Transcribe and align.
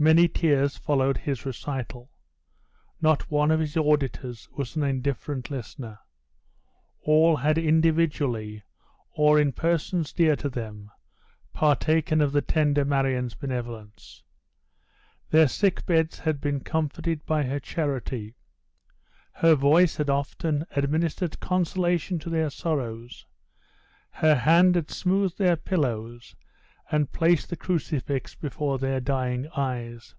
Many 0.00 0.28
tears 0.28 0.76
followed 0.76 1.16
his 1.18 1.44
recital; 1.44 2.08
not 3.00 3.32
one 3.32 3.50
of 3.50 3.58
his 3.58 3.76
auditors 3.76 4.48
was 4.52 4.76
an 4.76 4.84
indifferent 4.84 5.50
listener; 5.50 5.98
all 7.00 7.34
had 7.34 7.58
individually 7.58 8.62
or 9.10 9.40
in 9.40 9.50
persons 9.50 10.12
dear 10.12 10.36
to 10.36 10.48
them, 10.48 10.92
partaken 11.52 12.20
of 12.20 12.30
the 12.30 12.42
tender 12.42 12.84
Marion's 12.84 13.34
benevolence. 13.34 14.22
Their 15.30 15.48
sick 15.48 15.84
beds 15.84 16.20
had 16.20 16.40
been 16.40 16.60
comforted 16.60 17.26
by 17.26 17.42
her 17.42 17.58
charity; 17.58 18.36
her 19.32 19.56
voice 19.56 19.96
had 19.96 20.08
often 20.08 20.64
administered 20.76 21.40
consolation 21.40 22.20
to 22.20 22.30
their 22.30 22.50
sorrows; 22.50 23.26
her 24.10 24.36
hand 24.36 24.76
had 24.76 24.92
smoothed 24.92 25.38
their 25.38 25.56
pillows, 25.56 26.36
and 26.90 27.12
placed 27.12 27.50
the 27.50 27.56
crucifix 27.56 28.34
before 28.34 28.78
their 28.78 28.98
dying 28.98 29.46
eyes. 29.54 30.14